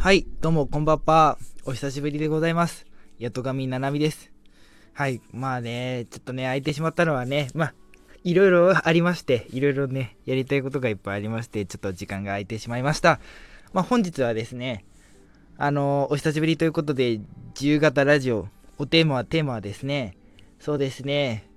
[0.00, 1.38] はい、どうもこんばんは。
[1.64, 2.86] お久しぶりでございます。
[3.18, 4.30] やとがみななみです。
[4.92, 7.74] はい、まあね、ちょっとね、空いてしまったのはね、まあ、
[8.22, 13.18] いろいろ ありまして、いろいろね、やりたいことがいっぱいありまして、ちょっと時間が空いてしまいました。
[13.72, 14.84] まあ、本日はですね、
[15.56, 17.18] あのお久しぶりということで、
[17.56, 18.46] 自由形ラジオ、
[18.78, 20.16] おテーマはテーマはですね、
[20.60, 21.50] そうですね、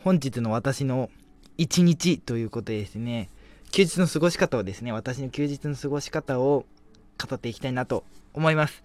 [0.00, 1.10] 本日の私の
[1.58, 3.30] 一日ということでですね、
[3.70, 6.66] 休日の過ごし方をですね、私の休日の過ごし方を
[7.18, 8.82] 語っていきたいなと思います。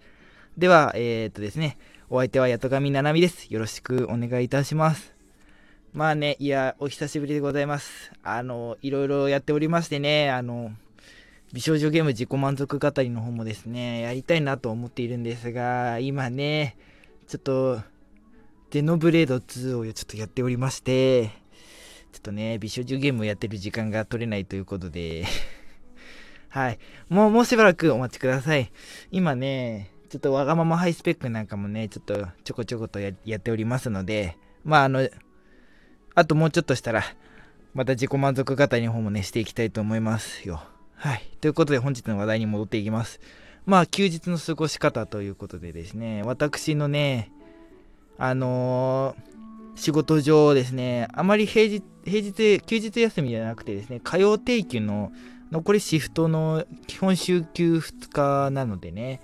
[0.58, 3.46] では、えー、っとですね、お相手は八戸上七海です。
[3.52, 5.14] よろしくお願いいたします。
[5.92, 8.12] まあね、いや、お久しぶりでございます。
[8.22, 10.72] あの、いろいろやっておりましてね、あの、
[11.52, 16.76] 美少女ゲーム自己満足語りの方もですね、やりたいなと思っているんですが、今ね、
[17.26, 17.80] ちょっと、
[18.70, 21.30] デノブレード2をちょっとやっておりまして、
[22.12, 25.24] ちょっとね、美少女ゲームをやってる時間が取れないということで、
[26.50, 26.78] はい。
[27.08, 28.70] もう、もうしばらくお待ちください。
[29.10, 35.08] 今ね、ちょっとわがままハイスペックなんかもね、ちょっとちょこちょことやっておりますので、まあ、あの、
[36.14, 37.02] あともうちょっとしたら、
[37.72, 40.62] また自己満足型の方もね、していきたいと思いますよ。
[40.96, 41.22] はい。
[41.40, 43.20] ということで本日の話題に戻っていきます。
[43.64, 47.30] まあ、休日の過ごし方ということでですね、私のね、
[48.18, 49.30] あのー
[49.76, 55.12] 仕事上ですね、あまり平日、平日、休日休みじゃなくてですね、火曜定休の
[55.50, 59.20] 残りシフトの基本週休2日なのでね、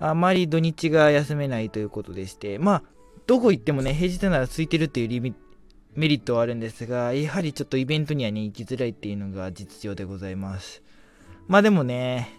[0.00, 2.82] あまり土日が休めないということでして、まあ、
[3.26, 5.34] どこ行ってもね、平日なら空いてるっていうリミ
[5.94, 10.82] メリットはあるんですが、やはりちょっとイベントにはね、行きづらいっていうのが実情でございます。
[11.46, 12.30] まあでもね、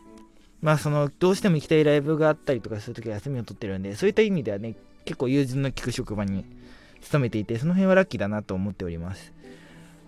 [0.62, 6.44] まあその、どうしても行きたいライブがあったりとかするときは休みを取ってるんで、そういった意味ではね、結構友人の利く職場に
[7.02, 9.32] 勤めていて、その辺はラッキーだなと思っております。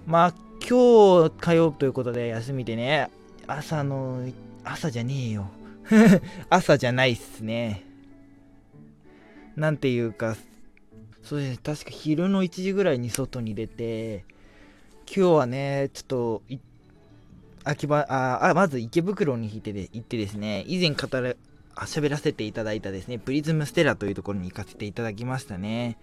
[0.06, 0.34] まあ、
[0.70, 3.10] 今日火曜ということで休みでね、
[3.48, 4.22] 朝の、
[4.66, 5.50] 朝じゃねえよ。
[6.50, 7.86] 朝じゃないっすね。
[9.56, 10.36] なんていうか、
[11.24, 14.26] そうですね、確か昼の1時ぐらいに外に出て、
[15.06, 16.42] 今日はね、ちょっと、
[17.64, 21.38] 秋葉ああ、まず池袋に行ってで行ってですね、以前語る、
[21.76, 25.98] 喋らせていただいたですね、プリズムステラというところに行かせていただきましたね。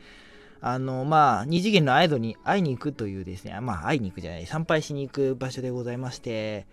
[0.67, 6.67] あの、まあ、二次元のアイドルに会いに行くというですね、まあ、会いに行くじゃない、参拝しに行く場所でございまして、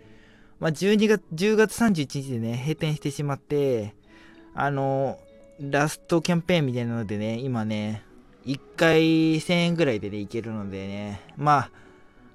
[0.61, 3.93] まあ、12月、10月31日でね、閉店してしまって、
[4.55, 5.19] あの、
[5.59, 8.01] ラストキャンペーンみたいなのでね、今ね、
[8.45, 9.01] 1回
[9.35, 11.71] 1000円ぐらいでね、行けるのでね、まあ、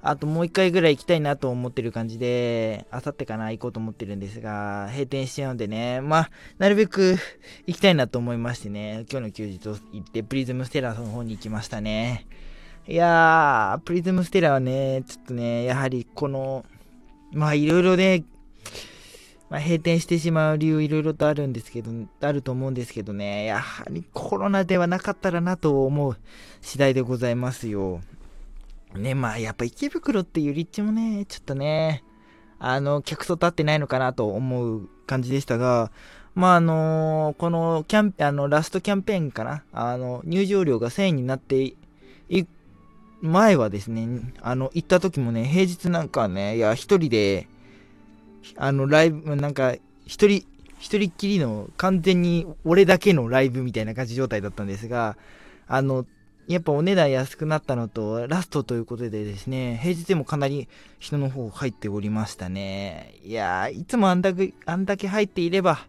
[0.09, 7.17] あともう1回ぐらい行きたいなと思ってる感じで、あさってかな行こうと思ってるんですが、閉店しちゃうんでね、まあ、なるべく
[7.67, 12.27] 行きたいなと思いましてね、今日の休日を行って、プリズムステラーの方に行きましたね。
[12.87, 16.65] いやー、プリズムステラーはね、ちょっとね、やはりこの、
[17.33, 18.23] まあいろいろね、
[19.49, 21.91] まあ、閉店してしまう理由いろいろとあるんですけど、
[22.21, 26.17] あると思うんですけどね、やはりコロナではなかったらなと思う
[26.61, 28.01] 次第でございますよ。
[28.97, 32.05] ね、まあやっぱ池袋っていう立地もね、ちょっとね、
[32.59, 35.91] あの、客層立ってないのかなと思う感じでしたが、
[36.35, 41.77] まああのこのキャンあの、ラストキャンペーンかな、あの、入場料が1000円になってい
[43.23, 47.49] 前はですね、あの、行った時もね、平日なんかね、いや、一人で、
[48.57, 49.75] あの、ライブ、なんか、
[50.07, 50.47] 一人、
[50.79, 55.17] 一人っきりの完全に俺だけのライブみたいな感じ状態だったんですが、
[55.67, 56.07] あの、
[56.49, 60.69] やっぱお値段安くなったのと、ラストということでですね、平日でもかなり
[61.01, 63.15] 人の方入っておりましたね。
[63.25, 65.81] いやー、いつもあんだけ、あんだけ入っていれば、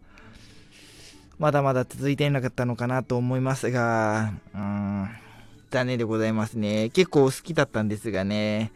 [1.38, 5.10] まだまだ続いていなかったのかなと思いますが、うーん、
[5.70, 6.90] 残念でございますね。
[6.90, 8.72] 結構好きだったんですがね。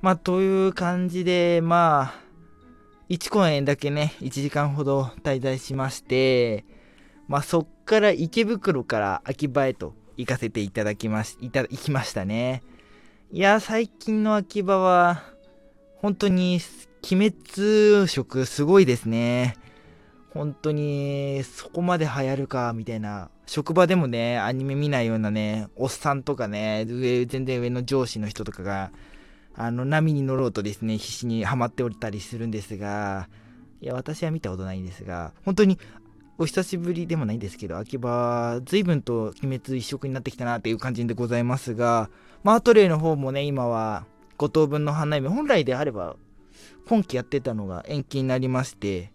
[0.00, 2.14] まあ、という感じで、まあ、
[3.10, 6.64] 1公演だけね、1時間ほど滞在しまして、
[7.28, 12.62] まあ、そっから池袋から秋葉へと行かせていただきまし、いた、行きましたね。
[13.30, 15.22] いや、最近の秋葉は、
[15.96, 16.60] 本当に、
[17.10, 19.56] 鬼滅色すごいですね。
[20.30, 23.30] 本当に、そこまで流行るか、みたいな。
[23.46, 28.92] 職場でもね、アニメ見ないようなね、おっさんとかね、上、全然上の上司の人とかが、
[29.54, 33.28] あの、波に乗ろうとですね、必死にハマっておったりするんですが、
[33.82, 35.78] いや、私は見たことないんですが、本当に、
[36.42, 42.10] お久しぶりでもないんですけど、秋葉、随分と鬼滅一色になってきたなっていう感じでございますが、
[42.42, 44.06] まあ、アトレイの方もね、今は、
[44.38, 46.16] 5等分の花嫁、本来であれば、
[46.88, 49.12] 今期やってたのが延期になりまして、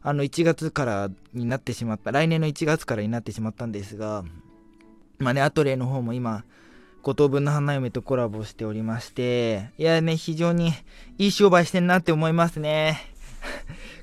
[0.00, 4.24] あの、1月からになってしまった、来年の1月からになってしまったんですが、
[5.18, 6.44] まあね、アトレイの方も今、
[7.02, 10.72] 5等分の花嫁とコラボしておりまして、いやね、非常に
[11.18, 12.98] いい商売してんなって思いますね。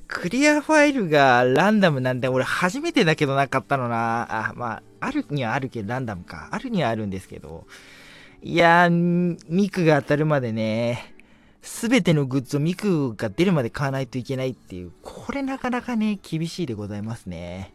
[0.08, 4.48] クリアファイルがランダムなんで、俺初めてだけどなかったのな。
[4.48, 6.48] あ、まあ、あるにはあるけど、ランダムか。
[6.50, 7.66] あるにはあるんですけど。
[8.42, 11.14] いやー、ミクが当たるまでね、
[11.60, 17.72] すべてのグッズをミクが出るまで買わないといけないっていう、これなかなかね、厳しいでございますね。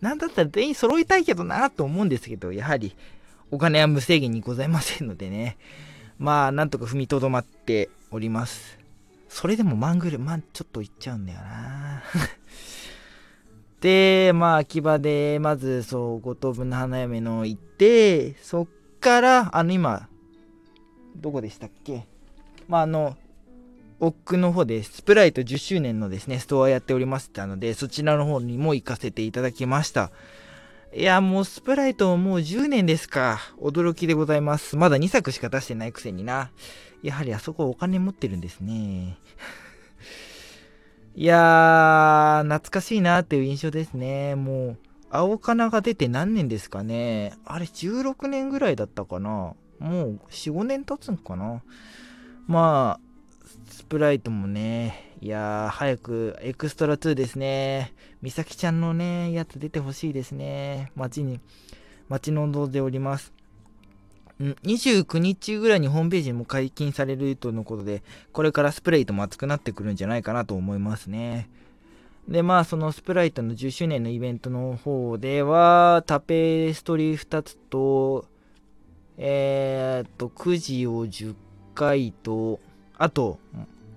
[0.00, 2.94] なんだったら全員揃いたいけどなと思うんですけど、やはり
[3.50, 5.56] お金は無制限にございませんのでね。
[6.18, 8.81] まあ、なんとか踏みとどまっております。
[9.32, 12.02] それでもマングル、まあ、ちょっといっちゃうんだよな
[13.80, 18.66] で、まあ、秋葉で、まず、そう、五等分の花嫁の行って、そっ
[19.00, 20.06] から、あの、今、
[21.16, 22.06] どこでしたっけ？
[22.68, 23.16] まあ、あの、
[24.00, 30.10] 奥の方でスプライト10周年のですね、ストアやっておりましたので、そちらの方にも行かせていただきました。
[30.94, 33.38] いや、もうスプライトもう10年ですか。
[33.58, 34.76] 驚きでございます。
[34.76, 36.50] まだ2作しか出してないくせにな。
[37.02, 39.16] やはりあそこお金持ってるんですね。
[41.16, 44.34] いやー、懐かしいなっていう印象ですね。
[44.34, 44.78] もう、
[45.08, 47.38] 青かなが出て何年ですかね。
[47.46, 49.54] あれ、16年ぐらいだったかな。
[49.78, 51.62] もう、4、5年経つんかな。
[52.46, 57.94] まあ、スプライトもね、いやー、早くエクストラ2ですね。
[58.22, 60.90] 美咲ちゃんのね、やつ出てほしいですね。
[60.96, 61.38] 街に、
[62.08, 63.32] 街の望んでおります。
[64.40, 68.02] 29日ぐらいにホームページも解禁されるとのことで、
[68.32, 71.48] これからスプレイトも熱くなってくるんじゃないかなと思いますね。
[72.26, 78.26] で、まあ、そのスプライトの10周年のイベントの方では、タペストリー2つと、
[79.18, 81.36] えー、っと、くじを10
[81.76, 82.58] 回と、
[82.98, 83.38] あと、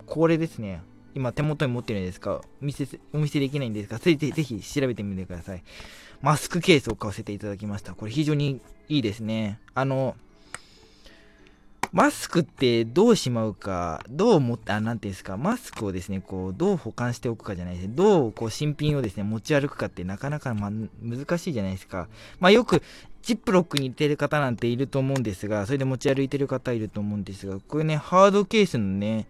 [0.06, 0.83] これですね。
[1.15, 2.41] 今手元に持ってるんですか？
[2.62, 5.63] お見せ、お見せできないんですが、ぜひぜひ調べてみてください。
[6.21, 7.95] マスクケースを買わせていただきました。
[7.95, 9.59] これ非常にいいですね。
[9.73, 10.15] あの、
[11.91, 20.69] マスクってどうしまうか、どう思って、あ、なんていうんですか、マスクをですね、こう、どう保管しておくかじゃないですどう、こう、新品をですね、持ち歩くかってなかなか、ま
[21.01, 22.09] 難しいじゃないですか。
[22.41, 22.81] まあ、よく、
[23.21, 29.27] ジップロックに似てる方なんていると思うんですが、それで持ち歩いてる方いると思うんですが、これね、ハードケースのね、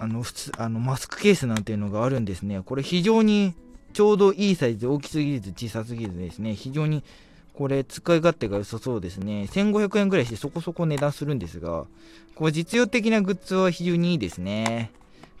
[0.00, 2.62] あの、普通、あの、マスクケースなんていうのがあるんですね。
[2.64, 3.54] これ非常に
[3.92, 7.04] ちょうどいいサイズ、大きすぎず小さすぎずですね、非常に
[7.52, 9.46] これ使い勝手が良さそうですね。
[9.52, 11.84] 1500円ぐらいしてそこそこ値段するんですが、
[12.34, 14.90] これ実用的なグッズは非常にいいですね。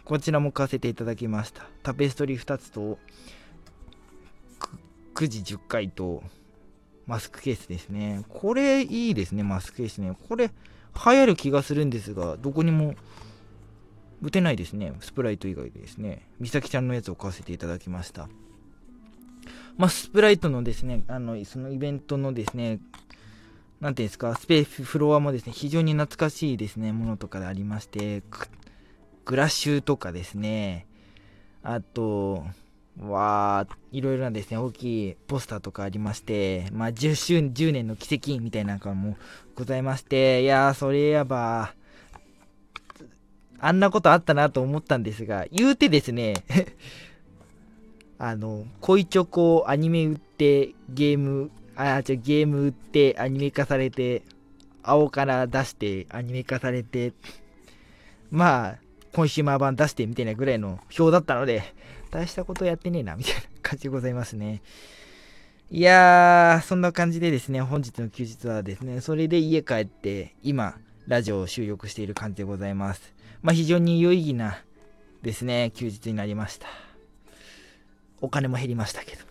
[0.04, 1.66] こちらも買わせていただきました。
[1.82, 2.98] タペストリー2つと、
[5.14, 6.22] 9時10回と、
[7.06, 8.24] マスクケースですね。
[8.28, 10.14] これいいですね、マスクケースね。
[10.28, 12.94] これ流行る気がするんですが、どこにも
[14.22, 14.92] 打てないですね。
[15.00, 16.26] スプライト以外でですね。
[16.40, 18.28] 美咲ちゃんのやつを買わせていただきました。
[19.76, 22.80] まあ、スプライトのですね、あの、そのイベントのですね、
[23.80, 28.22] なんていうんですか、スペースフロアもですね、非常に懐かしいですね、ものとかでありまして、
[29.24, 30.86] グラッシュとかですね、
[31.62, 32.44] あと、
[32.98, 39.16] わー、いろいろなですね、大きいポスターとかありまして、まあ、10周、10年の奇跡みたいなのも
[39.54, 41.74] ございまして、いやー、それやば
[43.60, 46.34] あんなことあったなと思ったんですが、言うてですね
[48.18, 54.22] あの、恋チョコアニメ売ってゲーム、あ、じゃゲーム売ってアニメ化されて、
[54.82, 57.12] 青から出してアニメ化されて、
[58.30, 58.78] まあ、
[59.12, 61.62] コンシューマー版出してみたいなぐらいの表だったので、
[62.10, 64.62] 大したことやってねえな、みたいな感じでございますね。
[65.70, 73.19] いやー、そんな感じでですね、本日の休日はですね、それで家帰って、今、ラジオを収録している感じでございます。
[73.42, 74.58] まあ、非常に有意義な
[75.22, 76.68] ですね、休日になりました。
[78.20, 79.22] お金も減りましたけど。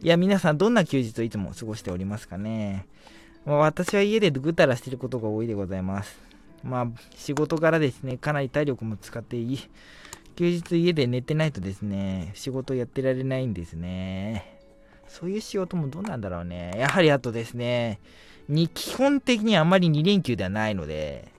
[0.00, 2.86] いや、皆さんどんな休日をいつも過ごしておりますかね。
[3.44, 6.18] まあ、私は家でぐたらしてることが多いでございます。
[6.62, 9.58] まあ、仕事からですね、かなり体力も使っていい。
[10.36, 14.58] 休日家で寝てないとですね、仕事やってられないんですね。
[15.08, 16.72] そういう仕事もどうなんだろうね。
[16.76, 18.00] やはりあとですね、
[18.48, 21.32] に基本的にあまり2連休ではないので、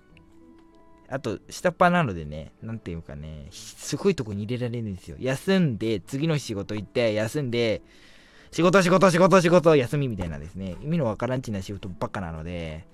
[1.10, 5.17] あと、下っ端なのでね、なんていうかね、すごいとこに入れられるんですよ。
[5.19, 7.81] 休んで、次の仕事行って、休んで、
[8.51, 12.86] 仕事仕事仕事仕事休みみたいなですね、意味のわからんちな仕事ばっかなので、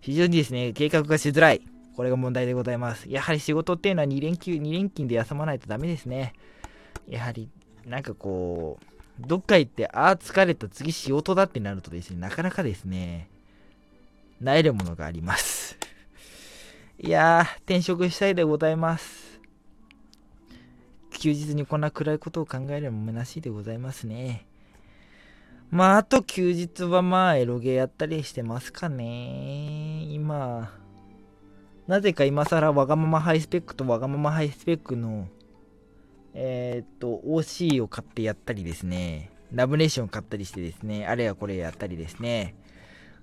[0.00, 1.62] 非常にですね、計画がしづらい。
[1.96, 3.08] これが問題でございます。
[3.08, 6.34] やはり仕事っていうのは2連休、2連勤で休まないとダメですね。
[7.08, 7.48] やはり、
[7.86, 13.28] なんかこう、どっか行って、ああ、疲れた、次仕事だってなるとですね、なかなかですね、
[14.40, 15.78] なえるものがあります。
[16.98, 19.40] いやー、転職したいでございます。
[21.18, 24.46] 休日にこんな暗いことを考えれば虚しいでございますね。
[25.70, 30.04] まあ、あと休日はまあ、エロゲーやったりしてますかね。
[30.10, 30.72] 今、
[31.86, 35.28] なぜか今更わがままハイスペックとわがままハイスペックの
[36.38, 42.54] えー、っと、OC を買ってやったりですね、ラブネーション買ったりしてですね、あれやこれやったりですね、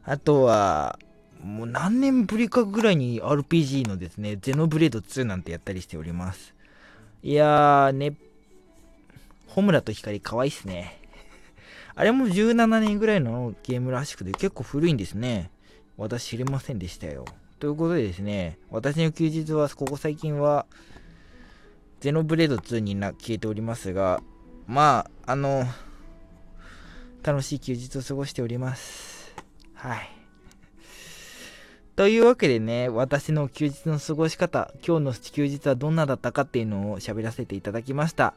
[0.03, 0.97] あとは、
[1.43, 6.55] もう何年ぶりかぐらいに RPG のですね、ゼノブレード2なんてやったりしております。
[7.21, 8.15] いやーね、
[9.47, 10.99] ホムラと光可愛いっすね。
[11.95, 15.51] あれも17年ぐらいのゲームらしくて結構古いんですね。
[15.97, 17.25] 私知りませんでしたよ。
[17.59, 20.65] ということでですね、私の休日はここ最近は
[21.99, 24.21] ゼノブレード2にな消えておりますが、
[24.65, 25.65] まあ、あの、
[27.21, 29.33] 楽しい休日を過ごしております。
[29.73, 30.22] はい。
[31.95, 38.33] というわけでね、私の休日の過ごし方、今日の休日はどんなだったかっていうのを喋らせていただきました。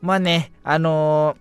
[0.00, 1.36] まあね、あの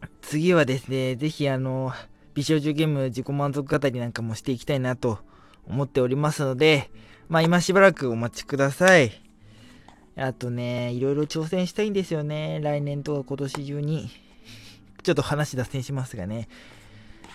[0.00, 1.94] ー、次はですね、ぜひあのー、
[2.32, 5.18] 美少女ゲーム自己満足語りなんかもしていきたいなと
[5.66, 6.90] 思っておりますので、
[7.28, 9.20] まあ今しばらくお待ちください。
[10.16, 12.58] あとね、いろいろ挑戦したいんですよね。
[12.62, 14.08] 来年とか今年中に。
[15.02, 16.48] ちょっと話脱線しますがね。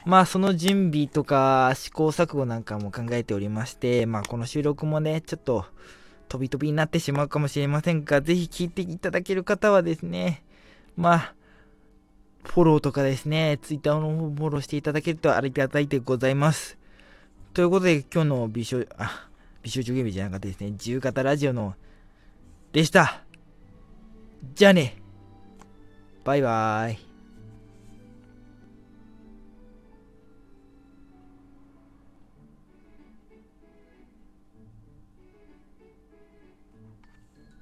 [0.05, 5.65] まあその準備とか試行錯誤なんかも考えておりまして、まあこの収録もね、ちょっと
[6.31, 10.43] 飛び飛びになってしまうかもしれませんが、ぜひ聞いていただける方はですね、
[10.95, 11.35] まあ、
[12.45, 16.77] フォローとかですね、ツイッターの方フォローしていただけるとありがたいでございます。
[17.53, 19.29] ということで、今日の美少、あ、
[19.61, 21.75] 美少女ゲームじゃなかったですね、自由形ラジオの、
[22.71, 23.23] でした。
[24.55, 24.95] じゃあね。
[26.23, 27.10] バイバーイ。